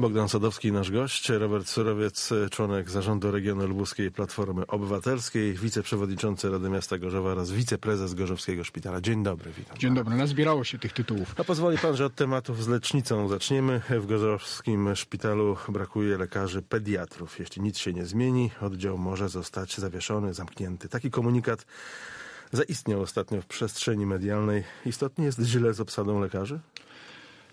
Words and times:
Bogdan 0.00 0.28
Sadowski, 0.28 0.72
nasz 0.72 0.90
gość, 0.90 1.28
Robert 1.28 1.68
Surowiec, 1.68 2.30
członek 2.50 2.90
zarządu 2.90 3.30
regionu 3.30 3.66
lubuskiej 3.66 4.10
Platformy 4.10 4.66
Obywatelskiej, 4.66 5.54
wiceprzewodniczący 5.54 6.50
Rady 6.50 6.70
Miasta 6.70 6.98
Gorzowa 6.98 7.30
oraz 7.30 7.50
wiceprezes 7.50 8.14
Gorzowskiego 8.14 8.64
Szpitala. 8.64 9.00
Dzień 9.00 9.22
dobry, 9.22 9.52
witam. 9.52 9.78
Dzień 9.78 9.94
dobry, 9.94 10.16
nazbierało 10.16 10.64
się 10.64 10.78
tych 10.78 10.92
tytułów. 10.92 11.34
A 11.38 11.44
pozwoli 11.44 11.78
pan, 11.78 11.96
że 11.96 12.06
od 12.06 12.14
tematów 12.14 12.64
z 12.64 12.68
lecznicą 12.68 13.28
zaczniemy. 13.28 13.80
W 13.90 14.06
Gorzowskim 14.06 14.96
Szpitalu 14.96 15.56
brakuje 15.68 16.18
lekarzy 16.18 16.62
pediatrów. 16.62 17.38
Jeśli 17.38 17.62
nic 17.62 17.78
się 17.78 17.92
nie 17.92 18.06
zmieni, 18.06 18.50
oddział 18.60 18.98
może 18.98 19.28
zostać 19.28 19.76
zawieszony, 19.76 20.34
zamknięty. 20.34 20.88
Taki 20.88 21.10
komunikat 21.10 21.66
zaistniał 22.52 23.00
ostatnio 23.00 23.42
w 23.42 23.46
przestrzeni 23.46 24.06
medialnej. 24.06 24.64
Istotnie 24.86 25.24
jest 25.24 25.40
źle 25.42 25.74
z 25.74 25.80
obsadą 25.80 26.20
lekarzy? 26.20 26.60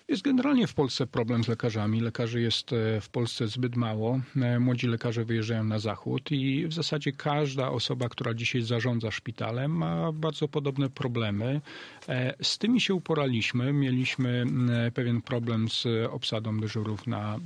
Jest 0.08 0.24
generalnie 0.24 0.68
w 0.68 0.74
Polsce 0.74 1.08
problem 1.08 1.44
z 1.44 1.48
lekarzami. 1.48 2.02
Lekarzy 2.02 2.42
jest 2.42 2.74
e, 2.74 3.02
w 3.02 3.10
Polsce 3.10 3.48
zbyt 3.48 3.76
mało. 3.76 4.20
E, 4.36 4.60
młodzi 4.60 4.88
lekarze 4.88 5.26
wyjeżdżają 5.26 5.64
na 5.64 5.80
zachód 5.80 6.32
i 6.32 6.68
w 6.68 6.74
zasadzie 6.74 7.12
każda 7.12 7.70
osoba, 7.70 8.10
która 8.10 8.34
dzisiaj 8.34 8.62
zarządza 8.62 9.12
szpitalem, 9.12 9.72
ma 9.72 10.12
bardzo 10.12 10.48
podobne 10.48 10.90
problemy. 10.90 11.62
E, 12.10 12.36
z 12.42 12.58
tymi 12.58 12.82
się 12.82 12.94
uporaliśmy. 12.94 13.74
Mieliśmy 13.74 14.46
pewien 14.94 15.22
problem 15.22 15.70
z 15.70 15.88
obsadą 16.10 16.60
dyżurów 16.60 17.08
na 17.08 17.40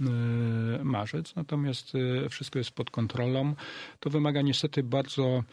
marzec, 0.84 1.36
natomiast 1.36 1.94
wszystko 2.30 2.60
jest 2.60 2.72
pod 2.72 2.90
kontrolą. 2.90 3.56
To 4.00 4.10
wymaga 4.10 4.42
niestety 4.42 4.84
bardzo 4.84 5.44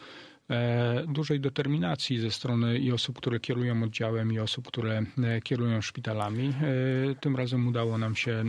dużej 1.07 1.39
determinacji 1.39 2.19
ze 2.19 2.31
strony 2.31 2.79
i 2.79 2.91
osób, 2.91 3.17
które 3.17 3.39
kierują 3.39 3.83
oddziałem, 3.83 4.33
i 4.33 4.39
osób, 4.39 4.67
które 4.67 5.03
e, 5.23 5.41
kierują 5.41 5.81
szpitalami. 5.81 6.47
E, 6.47 7.15
tym 7.15 7.35
razem 7.35 7.67
udało 7.67 7.97
nam 7.97 8.15
się 8.15 8.43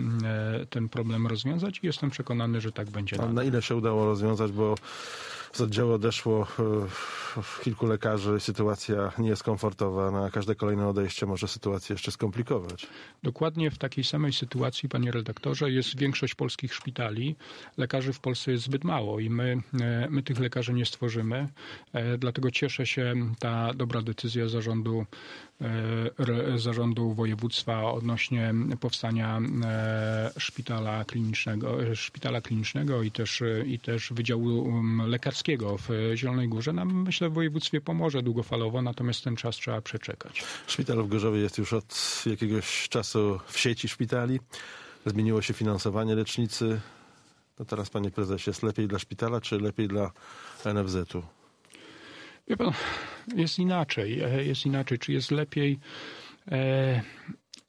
ten 0.71 0.89
problem 0.89 1.27
rozwiązać 1.27 1.81
i 1.83 1.87
jestem 1.87 2.11
przekonany, 2.11 2.61
że 2.61 2.73
tak 2.73 2.91
będzie. 2.91 3.21
A 3.21 3.27
na 3.27 3.45
ile 3.45 3.63
się 3.63 3.77
udało 3.77 4.05
rozwiązać, 4.05 4.53
bo 4.53 4.75
z 5.53 5.61
oddziału 5.61 5.93
odeszło 5.93 6.47
kilku 7.65 7.87
lekarzy, 7.87 8.41
sytuacja 8.41 9.13
nie 9.19 9.29
jest 9.29 9.43
komfortowa. 9.43 10.11
Na 10.11 10.31
każde 10.31 10.55
kolejne 10.55 10.89
odejście 10.89 11.27
może 11.27 11.49
sytuację 11.49 11.95
jeszcze 11.95 12.13
skomplikować. 12.13 12.87
Dokładnie 13.23 13.71
w 13.71 13.79
takiej 13.79 14.05
samej 14.05 14.33
sytuacji, 14.33 14.89
panie 14.89 15.11
redaktorze, 15.11 15.71
jest 15.71 15.99
większość 15.99 16.35
polskich 16.35 16.75
szpitali. 16.75 17.37
Lekarzy 17.77 18.13
w 18.13 18.21
Polsce 18.21 18.53
jest 18.53 18.65
zbyt 18.65 18.85
mało 18.85 19.21
i 19.21 19.31
my, 19.31 19.63
my 20.11 20.23
tych 20.23 20.39
lekarzy 20.39 20.73
nie 20.73 20.87
stworzymy. 20.87 21.49
E, 21.93 22.19
dlatego 22.19 22.51
cieszę 22.51 22.87
się 22.87 23.15
ta 23.39 23.75
dobra 23.75 24.03
decyzja 24.03 24.49
zarządu, 24.49 25.07
e, 25.61 26.59
zarządu 26.59 27.15
województwa 27.15 27.93
odnośnie 27.93 28.55
powstania 28.81 29.41
e, 29.65 30.31
szpitala 30.39 31.05
klinicznego, 31.05 31.95
szpitala 31.95 32.41
klinicznego 32.41 33.03
i 33.03 33.11
też, 33.11 33.43
i 33.67 33.79
też 33.79 34.13
Wydziału 34.13 34.83
Lekarskiego 35.07 35.38
w 35.79 36.13
Zielonej 36.15 36.49
Górze. 36.49 36.73
Nam 36.73 37.03
myślę 37.03 37.29
w 37.29 37.33
województwie 37.33 37.81
pomoże 37.81 38.23
długofalowo, 38.23 38.83
natomiast 38.83 39.25
ten 39.25 39.37
czas 39.37 39.57
trzeba 39.57 39.81
przeczekać. 39.81 40.45
Szpital 40.67 41.03
w 41.03 41.09
Gorzowie 41.09 41.41
jest 41.41 41.59
już 41.59 41.73
od 41.73 42.23
jakiegoś 42.27 42.89
czasu 42.89 43.41
w 43.47 43.59
sieci 43.59 43.89
szpitali. 43.89 44.41
Zmieniło 45.07 45.43
się 45.43 45.55
finansowanie 45.55 46.15
lecznicy. 46.15 46.81
No 47.59 47.65
teraz, 47.65 47.91
panie 47.91 48.11
prezesie, 48.11 48.51
jest 48.51 48.63
lepiej 48.63 48.89
dla 48.89 48.99
szpitala, 48.99 49.41
czy 49.41 49.61
lepiej 49.61 49.89
dla 49.89 50.11
NFZ-u? 50.65 51.23
Wie 52.49 52.57
pan, 52.57 52.73
jest 53.37 53.59
inaczej. 53.59 54.21
E, 54.21 54.45
jest 54.45 54.67
inaczej. 54.67 54.99
Czy 54.99 55.13
jest 55.13 55.31
lepiej? 55.31 55.79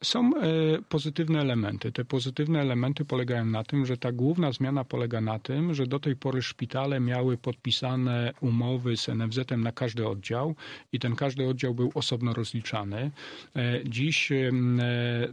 Są 0.03 0.31
e, 0.35 0.41
pozytywne 0.89 1.41
elementy. 1.41 1.91
Te 1.91 2.05
pozytywne 2.05 2.61
elementy 2.61 3.05
polegają 3.05 3.45
na 3.45 3.63
tym, 3.63 3.85
że 3.85 3.97
ta 3.97 4.11
główna 4.11 4.51
zmiana 4.51 4.83
polega 4.83 5.21
na 5.21 5.39
tym, 5.39 5.73
że 5.73 5.87
do 5.87 5.99
tej 5.99 6.15
pory 6.15 6.41
szpitale 6.41 6.99
miały 6.99 7.37
podpisane 7.37 8.33
umowy 8.41 8.97
z 8.97 9.07
NFZ-em 9.07 9.61
na 9.61 9.71
każdy 9.71 10.07
oddział 10.07 10.55
i 10.93 10.99
ten 10.99 11.15
każdy 11.15 11.47
oddział 11.47 11.73
był 11.73 11.91
osobno 11.93 12.33
rozliczany. 12.33 13.11
E, 13.55 13.79
dziś 13.85 14.31
e, 14.31 14.51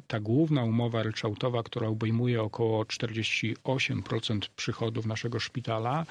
ta 0.06 0.20
główna 0.20 0.64
umowa 0.64 1.02
ryczałtowa, 1.02 1.62
która 1.62 1.88
obejmuje 1.88 2.42
około 2.42 2.84
48% 2.84 4.40
przychodów 4.56 5.06
naszego 5.06 5.40
szpitala, 5.40 6.06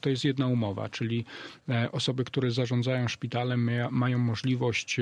to 0.00 0.10
jest 0.10 0.24
jedna 0.24 0.46
umowa, 0.46 0.88
czyli 0.88 1.24
osoby, 1.92 2.24
które 2.24 2.50
zarządzają 2.50 3.08
szpitalem 3.08 3.70
mają 3.90 4.18
możliwość 4.18 4.96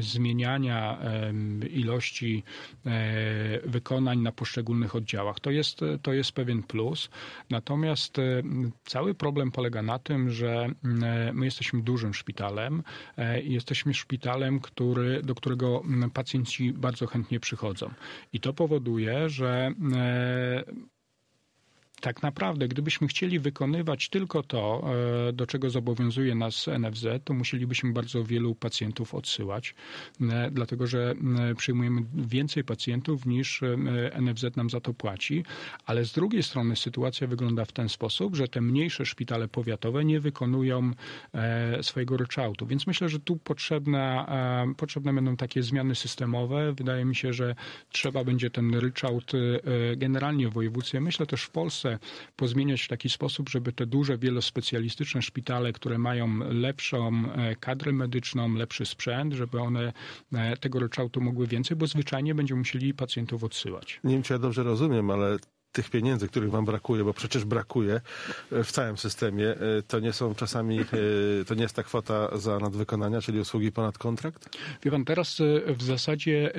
zmieniania 0.00 0.98
ilości 1.70 1.87
ilości 1.88 2.42
e, 2.86 3.60
wykonań 3.64 4.18
na 4.18 4.32
poszczególnych 4.32 4.94
oddziałach. 4.94 5.40
To 5.40 5.50
jest, 5.50 5.80
to 6.02 6.12
jest 6.12 6.32
pewien 6.32 6.62
plus. 6.62 7.10
Natomiast 7.50 8.18
e, 8.18 8.42
cały 8.84 9.14
problem 9.14 9.50
polega 9.50 9.82
na 9.82 9.98
tym, 9.98 10.30
że 10.30 10.70
e, 11.02 11.32
my 11.32 11.44
jesteśmy 11.44 11.82
dużym 11.82 12.14
szpitalem 12.14 12.82
i 13.44 13.52
jesteśmy 13.52 13.94
szpitalem, 13.94 14.60
który, 14.60 15.22
do 15.22 15.34
którego 15.34 15.82
pacjenci 16.14 16.72
bardzo 16.72 17.06
chętnie 17.06 17.40
przychodzą. 17.40 17.90
I 18.32 18.40
to 18.40 18.52
powoduje, 18.52 19.28
że 19.28 19.72
tak 22.00 22.22
naprawdę, 22.22 22.68
gdybyśmy 22.68 23.08
chcieli 23.08 23.38
wykonywać 23.38 24.08
tylko 24.08 24.42
to, 24.42 24.84
e, 25.28 25.32
do 25.32 25.46
czego 25.46 25.70
zobowiązuje 25.70 26.34
nas 26.34 26.68
NFZ, 26.68 27.06
to 27.24 27.34
musielibyśmy 27.34 27.92
bardzo 27.92 28.24
wielu 28.24 28.54
pacjentów 28.54 29.14
odsyłać, 29.14 29.74
e, 30.20 30.50
dlatego 30.50 30.86
że 30.86 31.14
e, 31.50 31.54
przyjmujemy 31.54 32.02
więcej 32.14 32.64
pacjentów 32.64 33.26
niż 33.26 33.62
NFZ 34.12 34.56
nam 34.56 34.70
za 34.70 34.80
to 34.80 34.94
płaci, 34.94 35.44
ale 35.86 36.04
z 36.04 36.12
drugiej 36.12 36.42
strony 36.42 36.76
sytuacja 36.76 37.26
wygląda 37.26 37.64
w 37.64 37.72
ten 37.72 37.88
sposób, 37.88 38.36
że 38.36 38.48
te 38.48 38.60
mniejsze 38.60 39.06
szpitale 39.06 39.48
powiatowe 39.48 40.04
nie 40.04 40.20
wykonują 40.20 40.90
swojego 41.82 42.16
ryczałtu, 42.16 42.66
więc 42.66 42.86
myślę, 42.86 43.08
że 43.08 43.20
tu 43.20 43.36
potrzebne, 43.36 44.26
potrzebne 44.76 45.12
będą 45.12 45.36
takie 45.36 45.62
zmiany 45.62 45.94
systemowe. 45.94 46.72
Wydaje 46.72 47.04
mi 47.04 47.16
się, 47.16 47.32
że 47.32 47.54
trzeba 47.92 48.24
będzie 48.24 48.50
ten 48.50 48.74
ryczałt 48.74 49.32
generalnie 49.96 50.48
w 50.48 50.52
województwie, 50.52 51.00
myślę 51.00 51.26
też 51.26 51.42
w 51.42 51.50
Polsce, 51.50 51.87
pozmieniać 52.36 52.82
w 52.82 52.88
taki 52.88 53.08
sposób, 53.08 53.48
żeby 53.48 53.72
te 53.72 53.86
duże, 53.86 54.18
wielospecjalistyczne 54.18 55.22
szpitale, 55.22 55.72
które 55.72 55.98
mają 55.98 56.38
lepszą 56.38 57.32
e, 57.32 57.56
kadrę 57.56 57.92
medyczną, 57.92 58.54
lepszy 58.54 58.86
sprzęt, 58.86 59.34
żeby 59.34 59.60
one 59.60 59.92
e, 60.32 60.56
tego 60.56 60.78
ryczałtu 60.78 61.20
mogły 61.20 61.46
więcej, 61.46 61.76
bo 61.76 61.86
zwyczajnie 61.86 62.34
będziemy 62.34 62.58
musieli 62.58 62.94
pacjentów 62.94 63.44
odsyłać. 63.44 64.00
Nie 64.04 64.14
wiem, 64.14 64.22
czy 64.22 64.32
ja 64.32 64.38
dobrze 64.38 64.62
rozumiem, 64.62 65.10
ale 65.10 65.38
tych 65.72 65.90
pieniędzy, 65.90 66.28
których 66.28 66.50
wam 66.50 66.64
brakuje, 66.64 67.04
bo 67.04 67.14
przecież 67.14 67.44
brakuje 67.44 68.00
e, 68.52 68.64
w 68.64 68.72
całym 68.72 68.98
systemie, 68.98 69.48
e, 69.48 69.56
to 69.88 70.00
nie 70.00 70.12
są 70.12 70.34
czasami, 70.34 70.80
e, 70.80 71.44
to 71.46 71.54
nie 71.54 71.62
jest 71.62 71.74
ta 71.74 71.82
kwota 71.82 72.38
za 72.38 72.58
nadwykonania, 72.58 73.20
czyli 73.20 73.40
usługi 73.40 73.72
ponad 73.72 73.98
kontrakt? 73.98 74.58
Wie 74.82 74.90
pan, 74.90 75.04
teraz 75.04 75.42
w 75.66 75.82
zasadzie 75.82 76.52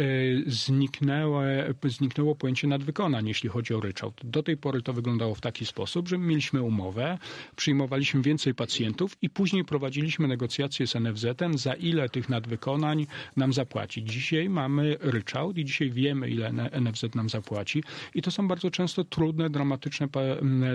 zniknęło, 0.47 1.41
zniknęło 1.83 2.35
pojęcie 2.35 2.67
nadwykonań, 2.67 3.27
jeśli 3.27 3.49
chodzi 3.49 3.73
o 3.73 3.79
ryczałt. 3.79 4.21
Do 4.23 4.43
tej 4.43 4.57
pory 4.57 4.81
to 4.81 4.93
wyglądało 4.93 5.35
w 5.35 5.41
taki 5.41 5.65
sposób, 5.65 6.07
że 6.07 6.17
mieliśmy 6.17 6.61
umowę, 6.61 7.17
przyjmowaliśmy 7.55 8.21
więcej 8.21 8.55
pacjentów 8.55 9.17
i 9.21 9.29
później 9.29 9.65
prowadziliśmy 9.65 10.27
negocjacje 10.27 10.87
z 10.87 10.95
NFZ-em, 10.95 11.57
za 11.57 11.73
ile 11.73 12.09
tych 12.09 12.29
nadwykonań 12.29 13.07
nam 13.35 13.53
zapłaci. 13.53 14.03
Dzisiaj 14.03 14.49
mamy 14.49 14.97
ryczałt 14.99 15.57
i 15.57 15.65
dzisiaj 15.65 15.91
wiemy, 15.91 16.29
ile 16.29 16.51
NFZ 16.81 17.15
nam 17.15 17.29
zapłaci 17.29 17.83
i 18.15 18.21
to 18.21 18.31
są 18.31 18.47
bardzo 18.47 18.71
często 18.71 18.98
trudne, 19.03 19.49
dramatyczne 19.49 20.07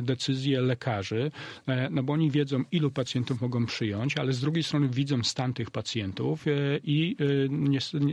decyzje 0.03 0.61
lekarzy, 0.61 1.31
e, 1.67 1.91
no 1.91 2.03
bo 2.03 2.13
oni 2.13 2.31
wiedzą, 2.31 2.65
ilu 2.73 2.91
pacjentów 2.91 3.41
mogą 3.41 3.67
przyjąć, 3.67 4.19
ale 4.19 4.33
z 4.33 4.41
drugiej 4.41 4.63
strony 4.63 4.89
widzą 4.89 5.23
stan 5.23 5.55
tych 5.55 5.71
pacjentów 5.71 6.47
e, 6.47 6.51
i 6.85 7.17
e, 7.21 7.49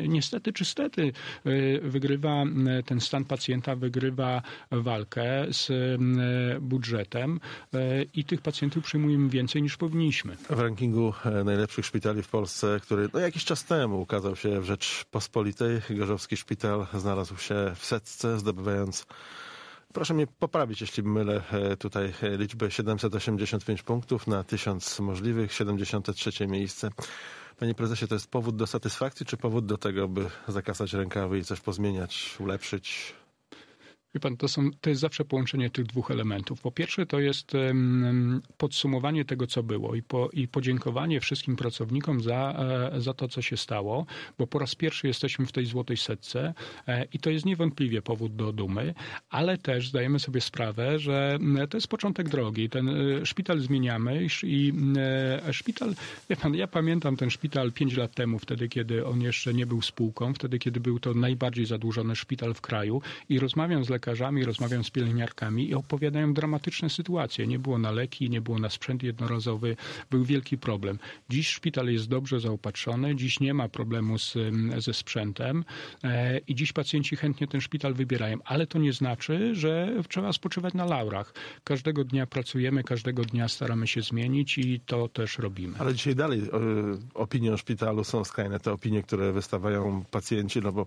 niestety 0.07 0.53
czy 0.53 0.65
stety 0.65 1.11
wygrywa 1.81 2.43
ten 2.85 3.01
stan 3.01 3.25
pacjenta, 3.25 3.75
wygrywa 3.75 4.41
walkę 4.71 5.45
z 5.49 5.71
budżetem 6.61 7.39
i 8.13 8.23
tych 8.23 8.41
pacjentów 8.41 8.83
przyjmujemy 8.83 9.29
więcej 9.29 9.61
niż 9.61 9.77
powinniśmy. 9.77 10.35
W 10.35 10.59
rankingu 10.59 11.13
najlepszych 11.45 11.85
szpitali 11.85 12.23
w 12.23 12.27
Polsce, 12.27 12.79
który 12.83 13.09
no, 13.13 13.19
jakiś 13.19 13.45
czas 13.45 13.65
temu 13.65 14.01
ukazał 14.01 14.35
się 14.35 14.61
w 14.61 14.65
Rzeczpospolitej, 14.65 15.81
Gorzowski 15.89 16.37
Szpital 16.37 16.87
znalazł 16.93 17.37
się 17.37 17.71
w 17.75 17.85
setce, 17.85 18.39
zdobywając 18.39 19.05
Proszę 19.93 20.13
mnie 20.13 20.27
poprawić, 20.27 20.81
jeśli 20.81 21.03
mylę 21.03 21.41
e, 21.51 21.77
tutaj 21.77 22.13
e, 22.23 22.37
liczbę 22.37 22.71
785 22.71 23.83
punktów 23.83 24.27
na 24.27 24.43
1000 24.43 24.99
możliwych, 24.99 25.53
73 25.53 26.47
miejsce. 26.47 26.89
Panie 27.59 27.75
prezesie, 27.75 28.07
to 28.07 28.15
jest 28.15 28.27
powód 28.27 28.55
do 28.55 28.67
satysfakcji, 28.67 29.25
czy 29.25 29.37
powód 29.37 29.65
do 29.65 29.77
tego, 29.77 30.07
by 30.07 30.29
zakasać 30.47 30.93
rękawy 30.93 31.37
i 31.37 31.43
coś 31.43 31.59
pozmieniać, 31.59 32.35
ulepszyć? 32.39 33.13
Wie 34.15 34.19
pan, 34.19 34.37
to, 34.37 34.47
są, 34.47 34.69
to 34.81 34.89
jest 34.89 35.01
zawsze 35.01 35.25
połączenie 35.25 35.69
tych 35.69 35.85
dwóch 35.85 36.11
elementów. 36.11 36.61
Po 36.61 36.71
pierwsze, 36.71 37.05
to 37.05 37.19
jest 37.19 37.53
um, 37.53 38.41
podsumowanie 38.57 39.25
tego, 39.25 39.47
co 39.47 39.63
było 39.63 39.95
i, 39.95 40.03
po, 40.03 40.29
i 40.33 40.47
podziękowanie 40.47 41.19
wszystkim 41.19 41.55
pracownikom 41.55 42.21
za, 42.21 42.55
e, 42.93 43.01
za 43.01 43.13
to, 43.13 43.27
co 43.27 43.41
się 43.41 43.57
stało, 43.57 44.05
bo 44.37 44.47
po 44.47 44.59
raz 44.59 44.75
pierwszy 44.75 45.07
jesteśmy 45.07 45.45
w 45.45 45.51
tej 45.51 45.65
złotej 45.65 45.97
setce 45.97 46.53
e, 46.87 47.05
i 47.13 47.19
to 47.19 47.29
jest 47.29 47.45
niewątpliwie 47.45 48.01
powód 48.01 48.35
do 48.35 48.53
dumy, 48.53 48.93
ale 49.29 49.57
też 49.57 49.89
zdajemy 49.89 50.19
sobie 50.19 50.41
sprawę, 50.41 50.99
że 50.99 51.39
to 51.69 51.77
jest 51.77 51.87
początek 51.87 52.29
drogi. 52.29 52.69
Ten 52.69 52.89
e, 52.89 53.25
szpital 53.25 53.59
zmieniamy 53.59 54.27
i 54.43 54.73
szpital, 55.51 55.95
wie 56.29 56.35
pan, 56.35 56.55
ja 56.55 56.67
pamiętam 56.67 57.17
ten 57.17 57.29
szpital 57.29 57.71
pięć 57.71 57.97
lat 57.97 58.15
temu, 58.15 58.39
wtedy, 58.39 58.69
kiedy 58.69 59.05
on 59.05 59.21
jeszcze 59.21 59.53
nie 59.53 59.65
był 59.65 59.81
spółką, 59.81 60.33
wtedy, 60.33 60.59
kiedy 60.59 60.79
był 60.79 60.99
to 60.99 61.13
najbardziej 61.13 61.65
zadłużony 61.65 62.15
szpital 62.15 62.53
w 62.53 62.61
kraju 62.61 63.01
i 63.29 63.39
rozmawiam 63.39 63.83
z 63.85 63.89
lekarzami, 63.89 64.00
rozmawiam 64.45 64.83
z 64.83 64.89
pielęgniarkami 64.89 65.69
i 65.69 65.73
opowiadają 65.73 66.33
dramatyczne 66.33 66.89
sytuacje. 66.89 67.47
Nie 67.47 67.59
było 67.59 67.77
na 67.77 67.91
leki, 67.91 68.29
nie 68.29 68.41
było 68.41 68.59
na 68.59 68.69
sprzęt 68.69 69.03
jednorazowy, 69.03 69.75
był 70.11 70.25
wielki 70.25 70.57
problem. 70.57 70.99
Dziś 71.29 71.47
szpital 71.47 71.87
jest 71.87 72.07
dobrze 72.07 72.39
zaopatrzony, 72.39 73.15
dziś 73.15 73.39
nie 73.39 73.53
ma 73.53 73.69
problemu 73.69 74.17
z, 74.17 74.37
ze 74.77 74.93
sprzętem 74.93 75.65
e, 76.03 76.37
i 76.37 76.55
dziś 76.55 76.73
pacjenci 76.73 77.15
chętnie 77.15 77.47
ten 77.47 77.61
szpital 77.61 77.93
wybierają, 77.93 78.37
ale 78.45 78.67
to 78.67 78.79
nie 78.79 78.93
znaczy, 78.93 79.55
że 79.55 79.93
trzeba 80.09 80.33
spoczywać 80.33 80.73
na 80.73 80.85
laurach. 80.85 81.33
Każdego 81.63 82.03
dnia 82.03 82.27
pracujemy, 82.27 82.83
każdego 82.83 83.23
dnia 83.23 83.47
staramy 83.47 83.87
się 83.87 84.01
zmienić 84.01 84.57
i 84.57 84.79
to 84.79 85.07
też 85.07 85.37
robimy. 85.37 85.77
Ale 85.79 85.93
dzisiaj 85.93 86.15
dalej 86.15 86.39
e, 86.39 86.47
opinie 87.13 87.53
o 87.53 87.57
szpitalu 87.57 88.03
są 88.03 88.23
skrajne, 88.23 88.59
te 88.59 88.71
opinie, 88.71 89.03
które 89.03 89.31
wystawiają 89.31 90.03
pacjenci, 90.11 90.59
no 90.61 90.71
bo 90.71 90.85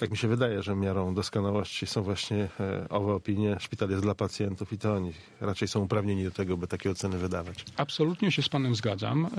tak 0.00 0.10
mi 0.10 0.16
się 0.16 0.28
wydaje, 0.28 0.62
że 0.62 0.76
miarą 0.76 1.14
doskonałości 1.14 1.86
są 1.86 2.02
właśnie 2.02 2.48
e, 2.60 2.88
owe 2.88 3.12
opinie. 3.12 3.56
Szpital 3.60 3.90
jest 3.90 4.02
dla 4.02 4.14
pacjentów 4.14 4.72
i 4.72 4.78
to 4.78 4.94
oni 4.94 5.12
raczej 5.40 5.68
są 5.68 5.80
uprawnieni 5.80 6.24
do 6.24 6.30
tego, 6.30 6.56
by 6.56 6.66
takie 6.66 6.90
oceny 6.90 7.18
wydawać. 7.18 7.64
Absolutnie 7.76 8.32
się 8.32 8.42
z 8.42 8.48
panem 8.48 8.74
zgadzam. 8.74 9.26
E, 9.26 9.30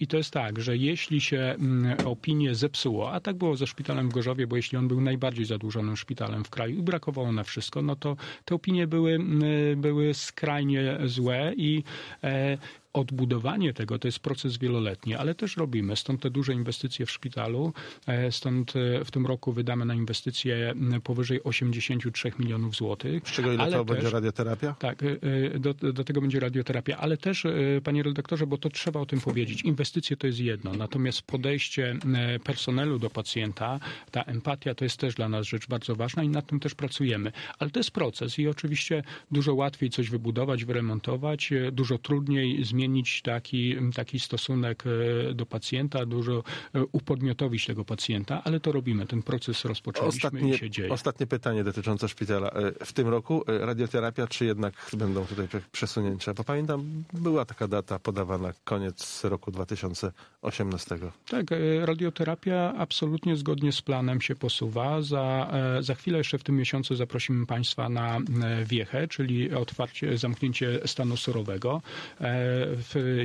I 0.00 0.06
to 0.06 0.16
jest 0.16 0.30
tak, 0.30 0.60
że 0.60 0.76
jeśli 0.76 1.20
się 1.20 1.38
mm, 1.38 2.06
opinie 2.06 2.54
zepsuło, 2.54 3.12
a 3.12 3.20
tak 3.20 3.36
było 3.36 3.56
ze 3.56 3.66
szpitalem 3.66 4.08
w 4.08 4.12
Gorzowie, 4.12 4.46
bo 4.46 4.56
jeśli 4.56 4.78
on 4.78 4.88
był 4.88 5.00
najbardziej 5.00 5.44
zadłużonym 5.44 5.96
szpitalem 5.96 6.44
w 6.44 6.50
kraju 6.50 6.78
i 6.78 6.82
brakowało 6.82 7.32
na 7.32 7.44
wszystko, 7.44 7.82
no 7.82 7.96
to 7.96 8.16
te 8.44 8.54
opinie 8.54 8.86
były, 8.86 9.12
mm, 9.12 9.80
były 9.80 10.14
skrajnie 10.14 10.98
złe 11.04 11.52
i 11.56 11.82
e, 12.24 12.58
odbudowanie 12.96 13.72
tego 13.74 13.98
to 13.98 14.08
jest 14.08 14.18
proces 14.18 14.58
wieloletni, 14.58 15.14
ale 15.14 15.34
też 15.34 15.56
robimy. 15.56 15.96
Stąd 15.96 16.22
te 16.22 16.30
duże 16.30 16.52
inwestycje 16.52 17.06
w 17.06 17.10
szpitalu. 17.10 17.72
E, 18.06 18.32
stąd 18.32 18.76
e, 18.76 19.04
w 19.04 19.10
tym 19.10 19.26
roku 19.26 19.52
wydamy 19.52 19.84
na 19.84 19.94
inwestycje 19.94 20.74
powyżej 21.04 21.42
83 21.44 22.32
milionów 22.38 22.76
złotych. 22.76 23.28
Z 23.28 23.32
czego 23.32 23.52
ile 23.52 23.70
to 23.70 23.84
też, 23.84 23.96
będzie 23.96 24.10
radioterapia? 24.10 24.74
Tak, 24.78 25.02
e, 25.02 25.58
do, 25.58 25.74
do 25.74 26.04
tego 26.04 26.20
będzie 26.20 26.40
radioterapia, 26.40 26.96
ale 26.96 27.16
też, 27.16 27.46
panie 27.84 28.02
redaktorze, 28.02 28.46
bo 28.46 28.58
to 28.58 28.68
trzeba 28.68 29.00
o 29.00 29.06
tym 29.06 29.20
powiedzieć. 29.20 29.62
Inwestycje 29.62 30.16
to 30.16 30.26
jest 30.26 30.38
jedno, 30.38 30.72
natomiast 30.72 31.22
podejście 31.22 31.96
personelu 32.44 32.98
do 32.98 33.10
pacjenta, 33.10 33.80
ta 34.10 34.22
empatia 34.22 34.74
to 34.74 34.84
jest 34.84 34.96
też 34.96 35.14
dla 35.14 35.28
nas 35.28 35.46
rzecz 35.46 35.66
bardzo 35.66 35.96
ważna 35.96 36.22
i 36.22 36.28
nad 36.28 36.46
tym 36.46 36.60
też 36.60 36.74
pracujemy. 36.74 37.32
Ale 37.58 37.70
to 37.70 37.80
jest 37.80 37.90
proces 37.90 38.38
i 38.38 38.48
oczywiście 38.48 39.02
dużo 39.30 39.54
łatwiej 39.54 39.90
coś 39.90 40.10
wybudować, 40.10 40.64
wyremontować, 40.64 41.50
dużo 41.72 41.98
trudniej 41.98 42.64
zmienić 42.64 42.85
zmienić 42.86 43.22
taki, 43.22 43.76
taki 43.94 44.20
stosunek 44.20 44.84
e, 44.86 45.34
do 45.34 45.46
pacjenta, 45.46 46.06
dużo 46.06 46.42
e, 46.74 46.84
upodmiotowić 46.92 47.66
tego 47.66 47.84
pacjenta, 47.84 48.42
ale 48.44 48.60
to 48.60 48.72
robimy. 48.72 49.06
Ten 49.06 49.22
proces 49.22 49.64
rozpoczęliśmy 49.64 50.16
ostatnie, 50.16 50.54
i 50.54 50.58
się 50.58 50.70
dzieje. 50.70 50.92
Ostatnie 50.92 51.26
pytanie 51.26 51.64
dotyczące 51.64 52.08
szpitala. 52.08 52.50
E, 52.50 52.84
w 52.84 52.92
tym 52.92 53.08
roku 53.08 53.44
radioterapia, 53.46 54.26
czy 54.26 54.44
jednak 54.44 54.74
będą 54.92 55.26
tutaj 55.26 55.48
przesunięcia? 55.72 56.34
Bo 56.34 56.44
pamiętam, 56.44 57.04
była 57.12 57.44
taka 57.44 57.68
data 57.68 57.98
podawana, 57.98 58.52
koniec 58.64 59.24
roku 59.24 59.50
2018. 59.50 60.98
Tak, 61.28 61.46
radioterapia 61.80 62.74
absolutnie 62.78 63.36
zgodnie 63.36 63.72
z 63.72 63.82
planem 63.82 64.20
się 64.20 64.34
posuwa. 64.34 65.02
Za, 65.02 65.52
za 65.80 65.94
chwilę 65.94 66.18
jeszcze 66.18 66.38
w 66.38 66.42
tym 66.42 66.56
miesiącu 66.56 66.96
zaprosimy 66.96 67.46
Państwa 67.46 67.88
na 67.88 68.18
wiechę, 68.64 69.08
czyli 69.08 69.54
otwarcie, 69.54 70.18
zamknięcie 70.18 70.80
stanu 70.84 71.16
surowego 71.16 71.82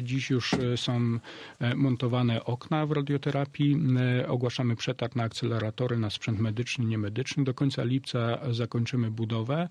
dziś 0.01 0.29
już 0.29 0.53
e, 0.53 0.77
są 0.77 1.19
e, 1.59 1.75
montowane 1.75 2.45
okna 2.45 2.85
w 2.85 2.91
radioterapii. 2.91 3.77
E, 4.21 4.27
ogłaszamy 4.27 4.75
przetarg 4.75 5.15
na 5.15 5.23
akceleratory, 5.23 5.97
na 5.97 6.09
sprzęt 6.09 6.39
medyczny, 6.39 6.85
niemedyczny. 6.85 7.43
Do 7.43 7.53
końca 7.53 7.83
lipca 7.83 8.39
zakończymy 8.51 9.11
budowę 9.11 9.69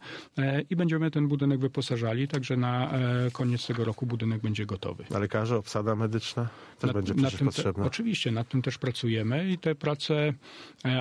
i 0.70 0.76
będziemy 0.76 1.10
ten 1.10 1.28
budynek 1.28 1.60
wyposażali, 1.60 2.28
także 2.28 2.56
na 2.56 2.92
koniec 3.32 3.66
tego 3.66 3.84
roku 3.84 4.06
budynek 4.06 4.42
będzie 4.42 4.66
gotowy. 4.66 5.04
A 5.14 5.18
lekarze, 5.18 5.56
obsada 5.56 5.96
medyczna 5.96 6.48
też 6.78 6.88
nad, 6.88 6.96
będzie 6.96 7.14
przecież 7.14 7.40
potrzebna? 7.40 7.84
Te, 7.84 7.88
oczywiście, 7.88 8.30
nad 8.30 8.48
tym 8.48 8.62
też 8.62 8.78
pracujemy 8.78 9.50
i 9.50 9.58
te 9.58 9.74
prace, 9.74 10.32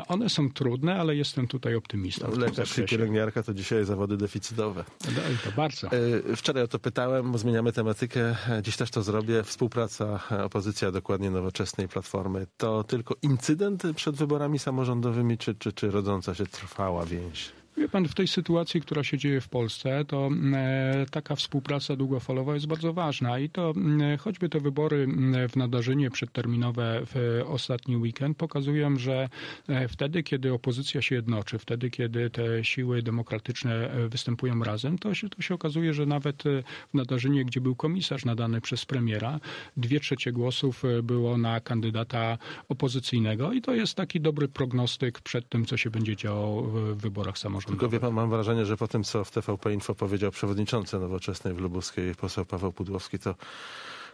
one 0.08 0.30
są 0.30 0.50
trudne, 0.50 0.96
ale 0.96 1.16
jestem 1.16 1.48
tutaj 1.48 1.76
optymistą. 1.76 2.28
No, 2.32 2.38
lekarz 2.38 2.78
i 2.78 2.84
pielęgniarka 2.84 3.44
to 3.44 3.54
dzisiaj 3.54 3.86
zawody 3.86 4.18
deficytowe. 4.18 4.86
No, 5.06 5.22
to 5.44 5.52
bardzo. 5.52 5.90
Wczoraj 6.36 6.64
o 6.64 6.68
to 6.68 6.80
pytałem, 6.80 7.38
zmieniamy 7.38 7.72
tematykę 7.72 8.36
dziś 8.62 8.78
też 8.78 8.92
to 8.92 9.04
zrobię. 9.04 9.44
Współpraca 9.44 10.20
opozycja, 10.44 10.92
dokładnie 10.92 11.32
nowoczesnej 11.32 11.88
platformy, 11.88 12.48
to 12.58 12.84
tylko 12.84 13.16
incydent 13.22 13.84
przed 13.96 14.16
wyborami 14.16 14.60
samorządowymi, 14.60 15.38
czy, 15.38 15.56
czy, 15.56 15.74
czy 15.74 15.92
rodząca 15.92 16.36
się 16.36 16.46
trwała 16.46 17.06
więź? 17.06 17.59
Wie 17.78 17.90
pan, 17.90 18.08
w 18.08 18.16
tej 18.16 18.28
sytuacji, 18.28 18.82
która 18.82 19.04
się 19.04 19.18
dzieje 19.18 19.42
w 19.42 19.50
Polsce, 19.50 20.06
to 20.06 20.28
mm, 20.28 20.54
e, 20.56 21.06
taka 21.12 21.36
współpraca 21.36 21.96
długofalowa 21.96 22.54
jest 22.54 22.68
bardzo 22.68 22.94
ważna 22.94 23.40
i 23.40 23.50
to 23.50 23.74
mm, 23.76 24.18
choćby 24.18 24.50
te 24.50 24.60
wybory 24.60 24.98
mm, 24.98 25.50
w 25.50 25.56
Nadarzynie 25.56 26.12
przedterminowe 26.12 27.02
w 27.06 27.42
ostatni 27.48 27.98
weekend 27.98 28.38
pokazują, 28.38 28.98
że 28.98 29.30
e, 29.68 29.88
wtedy, 29.88 30.24
kiedy 30.24 30.54
opozycja 30.54 31.02
się 31.02 31.16
jednoczy, 31.16 31.60
wtedy, 31.60 31.90
kiedy 31.90 32.30
te 32.30 32.64
siły 32.64 33.02
demokratyczne 33.02 33.92
e, 33.92 34.10
występują 34.10 34.64
razem, 34.64 34.98
to 34.98 35.14
się, 35.14 35.30
to 35.30 35.42
się 35.42 35.54
okazuje, 35.54 35.94
że 35.94 36.06
nawet 36.06 36.44
w 36.90 36.94
Nadarzynie, 36.94 37.46
gdzie 37.46 37.62
był 37.62 37.76
komisarz 37.76 38.26
nadany 38.26 38.62
przez 38.62 38.86
premiera, 38.86 39.40
dwie 39.78 40.00
trzecie 40.00 40.32
głosów 40.32 40.84
było 41.04 41.38
na 41.38 41.60
kandydata 41.60 42.38
opozycyjnego 42.70 43.54
i 43.54 43.62
to 43.62 43.74
jest 43.74 43.96
taki 43.96 44.22
dobry 44.22 44.48
prognostyk 44.48 45.22
przed 45.22 45.50
tym, 45.50 45.66
co 45.66 45.78
się 45.78 45.90
będzie 45.90 46.16
działo 46.16 46.64
w 46.64 47.02
wyborach 47.02 47.38
samorządowych. 47.38 47.69
Tylko 47.70 47.90
wie 47.90 48.00
pan, 48.00 48.14
mam 48.14 48.30
wrażenie, 48.30 48.66
że 48.66 48.78
po 48.78 48.88
tym, 48.88 49.04
co 49.04 49.24
w 49.24 49.32
TVP 49.32 49.74
Info 49.74 49.96
powiedział 49.96 50.32
przewodniczący 50.32 51.00
Nowoczesnej 51.00 51.54
w 51.54 51.60
Lubuskiej, 51.60 52.16
poseł 52.16 52.46
Paweł 52.46 52.72
Pudłowski, 52.72 53.20
to 53.20 53.36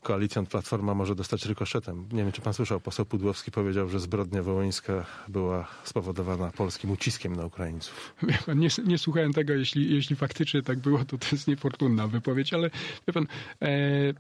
koalicjant 0.04 0.50
Platforma 0.50 0.94
może 0.94 1.16
dostać 1.16 1.46
rykoszetem. 1.46 2.08
Nie 2.12 2.24
wiem, 2.24 2.32
czy 2.32 2.42
pan 2.42 2.54
słyszał, 2.54 2.80
poseł 2.80 3.06
Pudłowski 3.06 3.52
powiedział, 3.52 3.90
że 3.90 4.00
zbrodnia 4.00 4.44
wołyńska 4.44 5.06
była 5.28 5.68
spowodowana 5.84 6.52
polskim 6.52 6.92
uciskiem 6.92 7.36
na 7.36 7.46
Ukraińców. 7.46 8.16
Nie, 8.56 8.70
nie 8.86 8.98
słuchałem 8.98 9.34
tego, 9.34 9.54
jeśli, 9.54 9.96
jeśli 9.96 10.16
faktycznie 10.16 10.62
tak 10.62 10.80
było, 10.80 11.06
to 11.06 11.18
to 11.18 11.28
jest 11.32 11.48
niefortunna 11.48 12.08
wypowiedź, 12.08 12.54
ale 12.54 12.70
wie 13.08 13.14
pan... 13.14 13.28
E, 13.62 14.14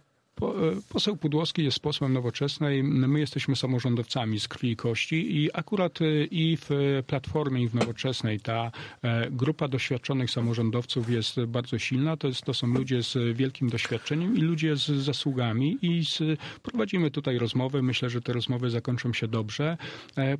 poseł 0.89 1.17
Pudłowski 1.17 1.63
jest 1.63 1.79
posłem 1.79 2.13
nowoczesnej. 2.13 2.83
My 2.83 3.19
jesteśmy 3.19 3.55
samorządowcami 3.55 4.39
z 4.39 4.47
krwi 4.47 4.71
i 4.71 4.75
kości 4.75 5.37
i 5.37 5.49
akurat 5.53 6.01
e, 6.01 6.23
i 6.23 6.57
w 6.57 6.69
Platformie, 7.07 7.63
i 7.63 7.67
w 7.67 7.75
nowoczesnej 7.75 8.39
ta 8.39 8.71
e, 9.01 9.31
grupa 9.31 9.67
doświadczonych 9.67 10.31
samorządowców 10.31 11.09
jest 11.09 11.39
bardzo 11.39 11.79
silna. 11.79 12.17
To, 12.17 12.27
jest, 12.27 12.41
to 12.41 12.53
są 12.53 12.67
ludzie 12.67 13.03
z 13.03 13.37
wielkim 13.37 13.69
doświadczeniem 13.69 14.37
i 14.37 14.41
ludzie 14.41 14.75
z 14.75 14.85
zasługami 14.85 15.77
i 15.81 16.05
z, 16.05 16.39
prowadzimy 16.63 17.11
tutaj 17.11 17.37
rozmowy. 17.37 17.81
Myślę, 17.81 18.09
że 18.09 18.21
te 18.21 18.33
rozmowy 18.33 18.69
zakończą 18.69 19.13
się 19.13 19.27
dobrze. 19.27 19.77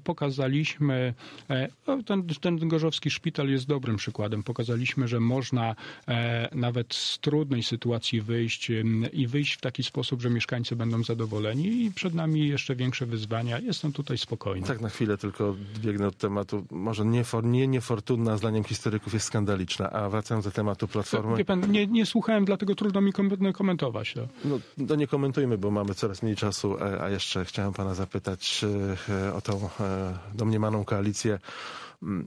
Pokazaliśmy, 0.04 1.14
no, 1.88 2.04
ten, 2.04 2.28
ten 2.42 2.68
Gorzowski 2.68 3.10
Szpital 3.10 3.50
jest 3.50 3.68
dobrym 3.68 3.96
przykładem. 3.96 4.44
Pokazaliśmy, 4.44 5.08
że 5.08 5.20
można 5.20 5.76
nawet 6.52 6.94
z 6.94 7.20
trudnej 7.20 7.64
sytuacji 7.64 8.22
wyjść 8.22 8.72
i 9.14 9.28
wyjść 9.28 9.54
w 9.54 9.62
taki 9.62 9.84
sposób, 9.86 10.22
że 10.22 10.30
mieszkańcy 10.30 10.76
będą 10.76 11.04
zadowoleni 11.04 11.84
i 11.86 11.92
przed 11.92 12.14
nami 12.14 12.48
jeszcze 12.48 12.76
większe 12.76 13.06
wyzwania. 13.06 13.60
Jestem 13.60 13.94
tutaj 13.94 14.18
spokojny. 14.18 14.68
Tak 14.68 14.82
na 14.82 14.90
chwilę 14.90 15.18
tylko 15.18 15.56
biegnę 15.80 16.08
od 16.08 16.18
tematu. 16.18 16.66
Może 16.72 17.06
nie, 17.06 17.24
nie 17.44 17.68
niefortunna, 17.68 18.38
zdaniem 18.38 18.64
historyków 18.64 19.14
jest 19.14 19.26
skandaliczna, 19.26 19.90
a 19.90 20.10
wracając 20.10 20.46
do 20.46 20.52
tematu 20.52 20.88
Platformy... 20.88 21.38
Wie 21.38 21.46
pan, 21.46 21.72
nie, 21.72 21.88
nie 21.88 22.06
słuchałem, 22.06 22.46
dlatego 22.46 22.76
trudno 22.76 23.02
mi 23.02 23.14
komentować. 23.54 24.14
To. 24.14 24.28
No, 24.46 24.60
no 24.78 24.96
nie 24.96 25.08
komentujmy, 25.08 25.58
bo 25.58 25.72
mamy 25.72 25.94
coraz 25.96 26.24
mniej 26.24 26.36
czasu, 26.36 26.78
e, 26.80 27.02
a 27.02 27.10
jeszcze 27.10 27.46
chciałem 27.46 27.74
pana 27.74 27.94
zapytać 27.94 28.66
e, 29.10 29.34
o 29.34 29.42
tą 29.42 29.70
e, 29.80 30.18
domniemaną 30.34 30.86
koalicję 30.86 31.40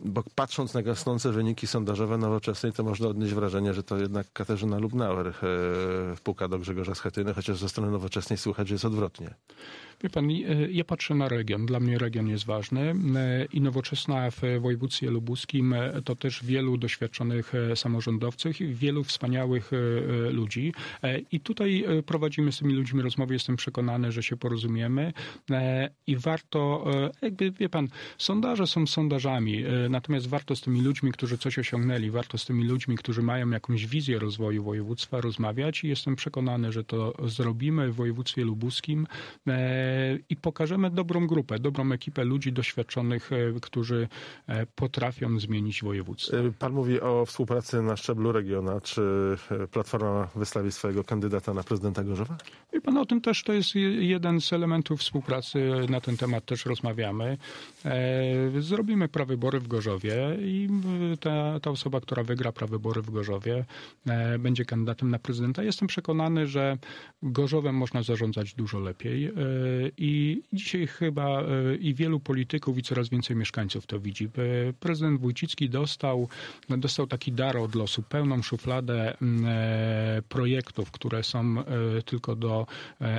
bo 0.04 0.22
patrząc 0.34 0.74
na 0.74 0.82
gasnące 0.82 1.32
wyniki 1.32 1.66
sondażowe 1.66 2.18
nowoczesnej, 2.18 2.72
to 2.72 2.84
można 2.84 3.08
odnieść 3.08 3.34
wrażenie, 3.34 3.74
że 3.74 3.82
to 3.82 3.96
jednak 3.96 4.32
Katarzyna 4.32 4.78
Lubnauer 4.78 5.26
e, 5.28 5.32
puka 6.24 6.48
do 6.48 6.58
Grzegorza 6.58 6.94
Schetyny, 6.94 7.34
chociaż 7.34 7.58
ze 7.58 7.68
strony 7.68 7.90
nowoczesnej 7.90 8.38
słychać, 8.38 8.68
że 8.68 8.74
jest 8.74 8.84
odwrotnie. 8.84 9.34
Wie 10.02 10.10
pan, 10.10 10.30
e, 10.30 10.34
ja 10.70 10.84
patrzę 10.84 11.14
na 11.14 11.28
region. 11.28 11.66
Dla 11.66 11.80
mnie 11.80 11.98
region 11.98 12.28
jest 12.28 12.44
ważny 12.44 12.80
e, 12.80 12.94
i 13.52 13.60
nowoczesna 13.60 14.30
w 14.30 14.40
województwie 14.60 15.10
lubuskim 15.10 15.72
e, 15.72 16.02
to 16.04 16.16
też 16.16 16.44
wielu 16.44 16.76
doświadczonych 16.76 17.52
samorządowców 17.74 18.56
wielu 18.58 19.04
wspaniałych 19.04 19.70
ludzi. 20.30 20.72
I 21.32 21.40
tutaj 21.40 21.84
prowadzimy 22.06 22.52
z 22.52 22.58
tymi 22.58 22.74
ludźmi 22.74 23.02
rozmowy. 23.02 23.34
Jestem 23.34 23.56
przekonany, 23.56 24.12
że 24.12 24.22
się 24.22 24.36
porozumiemy 24.36 25.12
i 26.06 26.16
warto, 26.16 26.84
jakby 27.22 27.50
wie 27.50 27.68
pan, 27.68 27.88
sondaże 28.18 28.66
są 28.66 28.86
sondażami, 28.86 29.64
natomiast 29.90 30.28
warto 30.28 30.56
z 30.56 30.60
tymi 30.60 30.80
ludźmi, 30.80 31.12
którzy 31.12 31.38
coś 31.38 31.58
osiągnęli, 31.58 32.10
warto 32.10 32.38
z 32.38 32.44
tymi 32.44 32.64
ludźmi, 32.64 32.96
którzy 32.96 33.22
mają 33.22 33.50
jakąś 33.50 33.86
wizję 33.86 34.18
rozwoju 34.18 34.64
województwa 34.64 35.20
rozmawiać 35.20 35.84
i 35.84 35.88
jestem 35.88 36.16
przekonany, 36.16 36.72
że 36.72 36.84
to 36.84 37.14
zrobimy 37.28 37.92
w 37.92 37.94
województwie 37.94 38.44
lubuskim 38.44 39.06
i 40.30 40.36
pokażemy 40.36 40.90
dobrą 40.90 41.26
grupę, 41.26 41.58
dobrą 41.58 41.92
ekipę 41.92 42.24
ludzi 42.24 42.52
doświadczonych, 42.52 43.30
e, 43.32 43.60
którzy 43.60 44.08
e, 44.46 44.66
potrafią 44.66 45.40
zmienić 45.40 45.82
województwo. 45.82 46.38
E, 46.38 46.52
pan 46.58 46.72
mówi 46.72 47.00
o 47.00 47.26
współpracy 47.26 47.82
na 47.82 47.96
szczeblu 47.96 48.32
regiona. 48.32 48.80
Czy 48.80 49.02
Platforma 49.72 50.28
wystawi 50.36 50.72
swojego 50.72 51.04
kandydata 51.04 51.54
na 51.54 51.62
prezydenta 51.62 52.04
Gorzowa? 52.04 52.36
I 52.72 52.80
pan 52.80 52.96
o 52.96 53.06
tym 53.06 53.20
też 53.20 53.44
to 53.44 53.52
jest 53.52 53.74
jeden 53.98 54.40
z 54.40 54.52
elementów 54.52 55.00
współpracy. 55.00 55.70
Na 55.88 56.00
ten 56.00 56.16
temat 56.16 56.44
też 56.44 56.66
rozmawiamy. 56.66 57.38
Zrobimy 58.58 59.08
prawybory 59.08 59.60
w 59.60 59.68
Gorzowie 59.68 60.36
i 60.40 60.68
ta, 61.20 61.60
ta 61.60 61.70
osoba, 61.70 62.00
która 62.00 62.22
wygra 62.22 62.52
prawybory 62.52 63.02
w 63.02 63.10
Gorzowie, 63.10 63.64
będzie 64.38 64.64
kandydatem 64.64 65.10
na 65.10 65.18
prezydenta. 65.18 65.62
Jestem 65.62 65.88
przekonany, 65.88 66.46
że 66.46 66.78
Gorzowem 67.22 67.74
można 67.74 68.02
zarządzać 68.02 68.54
dużo 68.54 68.80
lepiej 68.80 69.32
i 69.98 70.42
dzisiaj 70.52 70.86
chyba 70.86 71.42
e, 71.42 71.76
i 71.76 71.94
wielu 71.94 72.20
polityków 72.20 72.78
i 72.78 72.82
coraz 72.82 73.08
więcej 73.08 73.36
mieszkańców 73.36 73.86
to 73.86 74.00
widzi. 74.00 74.24
E, 74.24 74.72
prezydent 74.72 75.20
Wójcicki 75.20 75.70
dostał, 75.70 76.28
dostał 76.68 77.06
taki 77.06 77.32
dar 77.32 77.56
od 77.56 77.74
losu, 77.74 78.02
pełną 78.02 78.42
szufladę 78.42 79.16
e, 79.46 80.22
projektów, 80.28 80.90
które 80.90 81.22
są 81.22 81.64
tylko 82.04 82.36
do 82.36 82.66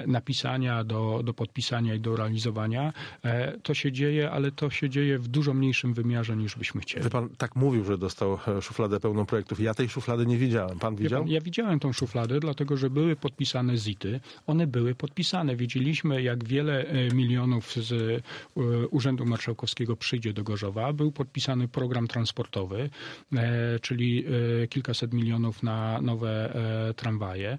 napisania, 0.07 0.83
do, 0.83 1.21
do 1.23 1.33
podpisania 1.33 1.95
i 1.95 1.99
do 1.99 2.15
realizowania. 2.15 2.93
To 3.63 3.73
się 3.73 3.91
dzieje, 3.91 4.31
ale 4.31 4.51
to 4.51 4.69
się 4.69 4.89
dzieje 4.89 5.19
w 5.19 5.27
dużo 5.27 5.53
mniejszym 5.53 5.93
wymiarze 5.93 6.37
niż 6.37 6.55
byśmy 6.55 6.81
chcieli. 6.81 7.09
Pan 7.09 7.29
tak 7.29 7.55
mówił, 7.55 7.85
że 7.85 7.97
dostał 7.97 8.37
szufladę 8.61 8.99
pełną 8.99 9.25
projektów. 9.25 9.59
Ja 9.59 9.73
tej 9.73 9.89
szuflady 9.89 10.25
nie 10.25 10.37
widziałem. 10.37 10.79
Pan 10.79 10.95
widział? 10.95 11.21
Pan, 11.21 11.31
ja 11.31 11.41
widziałem 11.41 11.79
tą 11.79 11.93
szufladę, 11.93 12.39
dlatego 12.39 12.77
że 12.77 12.89
były 12.89 13.15
podpisane 13.15 13.77
ZIT-y. 13.77 14.19
One 14.47 14.67
były 14.67 14.95
podpisane. 14.95 15.55
Wiedzieliśmy, 15.55 16.21
jak 16.21 16.43
wiele 16.49 16.87
e, 16.87 17.15
milionów 17.15 17.73
z 17.73 17.91
e, 17.91 18.87
Urzędu 18.87 19.25
Marszałkowskiego 19.25 19.95
przyjdzie 19.95 20.33
do 20.33 20.43
Gorzowa. 20.43 20.93
Był 20.93 21.11
podpisany 21.11 21.67
program 21.67 22.07
transportowy, 22.07 22.89
e, 23.35 23.79
czyli 23.79 24.25
kilkaset 24.69 25.13
milionów 25.13 25.63
na 25.63 26.01
nowe 26.01 26.53
tramwaje. 26.95 27.57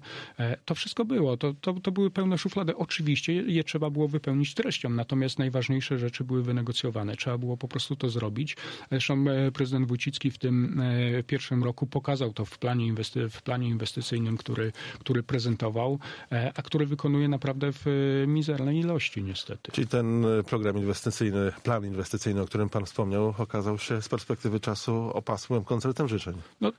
To 0.65 0.75
wszystko 0.75 1.05
było. 1.05 1.37
To, 1.37 1.53
to, 1.53 1.73
to 1.73 1.91
były 1.91 2.11
pełne 2.11 2.37
szuflady. 2.37 2.75
Oczywiście 2.75 3.33
je 3.33 3.63
trzeba 3.63 3.89
było 3.89 4.07
wypełnić 4.07 4.53
treścią, 4.53 4.89
natomiast 4.89 5.39
najważniejsze 5.39 5.97
rzeczy 5.97 6.23
były 6.23 6.43
wynegocjowane. 6.43 7.15
Trzeba 7.15 7.37
było 7.37 7.57
po 7.57 7.67
prostu 7.67 7.95
to 7.95 8.09
zrobić. 8.09 8.57
Zresztą 8.91 9.25
prezydent 9.53 9.87
Wójcicki 9.87 10.31
w 10.31 10.37
tym 10.37 10.81
pierwszym 11.27 11.63
roku 11.63 11.87
pokazał 11.87 12.33
to 12.33 12.45
w 12.45 12.59
planie, 12.59 12.93
inwesty- 12.93 13.29
w 13.29 13.41
planie 13.41 13.67
inwestycyjnym, 13.67 14.37
który, 14.37 14.71
który 14.99 15.23
prezentował, 15.23 15.99
a 16.55 16.61
który 16.61 16.85
wykonuje 16.85 17.27
naprawdę 17.27 17.71
w 17.71 17.85
mizernej 18.27 18.80
ilości 18.81 19.23
niestety. 19.23 19.71
Czyli 19.71 19.87
ten 19.87 20.25
e, 20.25 20.43
program 20.43 20.77
inwestycyjny, 20.77 21.51
plan 21.63 21.85
inwestycyjny, 21.85 22.41
o 22.41 22.45
którym 22.45 22.69
pan 22.69 22.85
wspomniał, 22.85 23.35
okazał 23.37 23.79
się 23.79 24.01
z 24.01 24.09
perspektywy 24.09 24.59
czasu 24.59 24.93
opasłym 25.13 25.63
koncertem 25.63 26.07
życzeń. 26.07 26.35
No, 26.61 26.71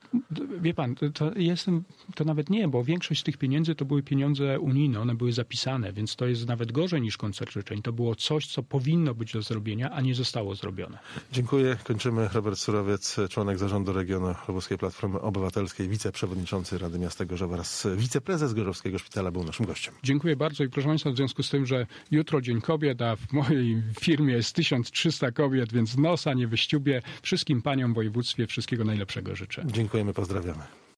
wie 0.60 0.74
pan, 0.74 0.94
to, 0.94 1.30
jestem, 1.36 1.84
to 2.14 2.24
nawet 2.24 2.50
nie, 2.50 2.68
bo 2.68 2.84
większość 2.84 3.20
z 3.20 3.24
tych 3.24 3.36
pieniędzy 3.36 3.74
to 3.74 3.84
były 3.84 4.02
pieniądze 4.02 4.60
unijne, 4.60 5.00
one 5.00 5.14
były 5.14 5.32
zapisane, 5.32 5.92
więc 5.92 6.16
to 6.16 6.26
jest 6.26 6.46
nawet 6.46 6.72
gorzej 6.72 7.02
niż 7.02 7.16
koncert 7.16 7.52
życzeń. 7.52 7.82
To 7.82 7.92
było 7.92 8.14
coś, 8.14 8.46
co 8.46 8.62
powinno 8.62 9.14
być 9.14 9.32
do 9.32 9.42
zrobienia, 9.42 9.90
a 9.90 10.00
nie 10.00 10.14
zostało 10.14 10.54
zrobione. 10.54 10.98
Dziękuję. 11.32 11.76
Kończymy. 11.84 12.28
Robert 12.32 12.58
Surowiec, 12.58 13.16
członek 13.30 13.58
zarządu 13.58 13.92
regionu 13.92 14.34
Lubuskiej 14.48 14.78
Platformy 14.78 15.20
Obywatelskiej, 15.20 15.88
wiceprzewodniczący 15.88 16.78
Rady 16.78 16.98
Miasta 16.98 17.24
Gorzowa 17.24 17.54
oraz 17.54 17.86
wiceprezes 17.96 18.54
Gorzowskiego 18.54 18.98
Szpitala 18.98 19.30
był 19.30 19.44
naszym 19.44 19.66
gościem. 19.66 19.94
Dziękuję 20.02 20.36
bardzo 20.36 20.64
i 20.64 20.68
proszę 20.68 20.88
Państwa, 20.88 21.10
w 21.10 21.16
związku 21.16 21.42
z 21.42 21.50
tym, 21.50 21.66
że 21.66 21.86
jutro 22.10 22.40
Dzień 22.40 22.60
Kobiet, 22.60 23.02
a 23.02 23.16
w 23.16 23.32
mojej 23.32 23.82
firmie 24.00 24.34
jest 24.34 24.54
1300 24.54 25.32
kobiet, 25.32 25.72
więc 25.72 25.96
nosa 25.96 26.34
nie 26.34 26.46
wyściubię. 26.46 27.02
Wszystkim 27.22 27.62
paniom 27.62 27.92
w 27.92 27.94
województwie 27.94 28.46
wszystkiego 28.46 28.84
najlepszego 28.84 29.36
życzę. 29.36 29.64
Dziękujemy, 29.66 30.14
pozdrawiamy. 30.14 30.82